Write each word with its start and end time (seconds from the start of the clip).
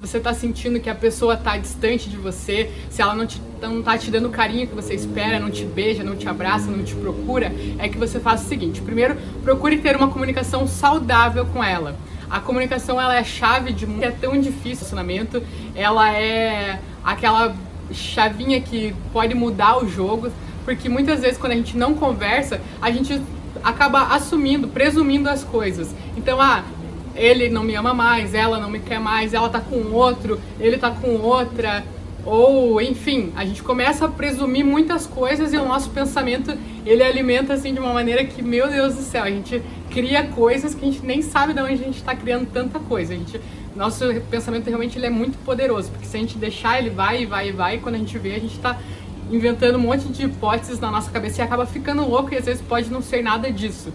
você 0.00 0.16
está 0.16 0.32
sentindo 0.32 0.80
que 0.80 0.88
a 0.88 0.94
pessoa 0.94 1.34
está 1.34 1.58
distante 1.58 2.08
de 2.08 2.16
você, 2.16 2.70
se 2.88 3.02
ela 3.02 3.14
não, 3.14 3.26
te, 3.26 3.40
não 3.60 3.82
tá 3.82 3.98
te 3.98 4.10
dando 4.10 4.28
o 4.28 4.30
carinho 4.30 4.66
que 4.66 4.74
você 4.74 4.94
espera, 4.94 5.38
não 5.38 5.50
te 5.50 5.64
beija, 5.64 6.02
não 6.02 6.16
te 6.16 6.26
abraça, 6.26 6.70
não 6.70 6.82
te 6.82 6.94
procura, 6.94 7.52
é 7.78 7.86
que 7.86 7.98
você 7.98 8.18
faça 8.18 8.44
o 8.44 8.48
seguinte: 8.48 8.80
primeiro, 8.80 9.16
procure 9.44 9.76
ter 9.76 9.94
uma 9.96 10.08
comunicação 10.08 10.66
saudável 10.66 11.44
com 11.46 11.62
ela. 11.62 11.96
A 12.30 12.40
comunicação 12.40 12.98
ela 12.98 13.14
é 13.14 13.18
a 13.18 13.24
chave 13.24 13.72
de 13.72 13.86
é 14.02 14.10
tão 14.10 14.40
difícil 14.40 14.86
o 14.86 14.90
relacionamento, 14.90 15.42
ela 15.74 16.10
é 16.16 16.80
aquela 17.04 17.54
chavinha 17.92 18.60
que 18.60 18.94
pode 19.12 19.34
mudar 19.34 19.84
o 19.84 19.88
jogo, 19.88 20.32
porque 20.64 20.88
muitas 20.88 21.20
vezes 21.20 21.36
quando 21.36 21.52
a 21.52 21.56
gente 21.56 21.76
não 21.76 21.92
conversa, 21.92 22.60
a 22.80 22.90
gente 22.90 23.20
acaba 23.62 24.14
assumindo, 24.14 24.68
presumindo 24.68 25.28
as 25.28 25.44
coisas. 25.44 25.94
Então, 26.16 26.40
ah, 26.40 26.64
ele 27.14 27.48
não 27.48 27.62
me 27.62 27.74
ama 27.74 27.92
mais, 27.92 28.34
ela 28.34 28.58
não 28.58 28.70
me 28.70 28.80
quer 28.80 29.00
mais, 29.00 29.34
ela 29.34 29.48
tá 29.48 29.60
com 29.60 29.92
outro, 29.92 30.40
ele 30.58 30.76
tá 30.78 30.90
com 30.90 31.16
outra, 31.16 31.84
ou 32.24 32.80
enfim, 32.80 33.32
a 33.34 33.44
gente 33.44 33.62
começa 33.62 34.04
a 34.04 34.08
presumir 34.08 34.64
muitas 34.64 35.06
coisas 35.06 35.52
e 35.52 35.56
o 35.56 35.66
nosso 35.66 35.90
pensamento 35.90 36.56
ele 36.84 37.02
alimenta 37.02 37.54
assim 37.54 37.72
de 37.72 37.80
uma 37.80 37.92
maneira 37.92 38.24
que, 38.24 38.42
meu 38.42 38.68
Deus 38.68 38.94
do 38.94 39.02
céu, 39.02 39.24
a 39.24 39.30
gente 39.30 39.62
cria 39.90 40.24
coisas 40.24 40.74
que 40.74 40.84
a 40.84 40.90
gente 40.90 41.04
nem 41.04 41.22
sabe 41.22 41.52
de 41.52 41.60
onde 41.60 41.74
a 41.74 41.76
gente 41.76 41.96
está 41.96 42.14
criando 42.14 42.46
tanta 42.50 42.78
coisa. 42.78 43.14
A 43.14 43.16
gente, 43.16 43.40
nosso 43.74 44.04
pensamento 44.30 44.66
realmente 44.66 44.98
ele 44.98 45.06
é 45.06 45.10
muito 45.10 45.38
poderoso, 45.44 45.90
porque 45.90 46.06
se 46.06 46.16
a 46.16 46.20
gente 46.20 46.36
deixar 46.38 46.78
ele 46.78 46.90
vai 46.90 47.22
e 47.22 47.26
vai 47.26 47.48
e 47.48 47.52
vai, 47.52 47.78
quando 47.78 47.94
a 47.94 47.98
gente 47.98 48.16
vê, 48.18 48.34
a 48.34 48.38
gente 48.38 48.54
está 48.54 48.78
inventando 49.30 49.76
um 49.76 49.80
monte 49.80 50.08
de 50.08 50.24
hipóteses 50.24 50.80
na 50.80 50.90
nossa 50.90 51.10
cabeça 51.10 51.40
e 51.40 51.44
acaba 51.44 51.64
ficando 51.64 52.06
louco 52.06 52.34
e 52.34 52.36
às 52.36 52.44
vezes 52.44 52.62
pode 52.62 52.90
não 52.90 53.00
ser 53.00 53.22
nada 53.22 53.50
disso. 53.50 53.92